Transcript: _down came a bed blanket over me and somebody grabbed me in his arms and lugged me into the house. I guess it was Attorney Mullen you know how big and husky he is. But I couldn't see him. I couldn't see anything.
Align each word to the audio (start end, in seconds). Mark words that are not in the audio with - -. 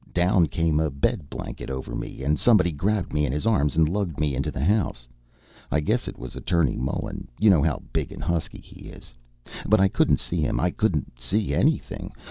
_down 0.15 0.47
came 0.47 0.79
a 0.79 0.89
bed 0.89 1.29
blanket 1.29 1.69
over 1.69 1.95
me 1.95 2.23
and 2.23 2.39
somebody 2.39 2.71
grabbed 2.71 3.13
me 3.13 3.23
in 3.23 3.31
his 3.31 3.45
arms 3.45 3.75
and 3.75 3.87
lugged 3.87 4.19
me 4.19 4.33
into 4.33 4.49
the 4.49 4.65
house. 4.65 5.07
I 5.69 5.79
guess 5.79 6.07
it 6.07 6.17
was 6.17 6.35
Attorney 6.35 6.75
Mullen 6.75 7.27
you 7.37 7.51
know 7.51 7.61
how 7.61 7.83
big 7.93 8.11
and 8.11 8.23
husky 8.23 8.57
he 8.61 8.87
is. 8.87 9.13
But 9.67 9.79
I 9.79 9.89
couldn't 9.89 10.19
see 10.19 10.41
him. 10.41 10.59
I 10.59 10.71
couldn't 10.71 11.19
see 11.19 11.53
anything. 11.53 12.11